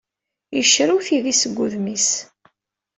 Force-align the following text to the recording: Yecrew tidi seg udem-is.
Yecrew 0.57 0.99
tidi 1.05 1.33
seg 1.35 1.55
udem-is. 1.63 2.09